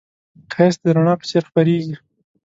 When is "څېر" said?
1.29-1.43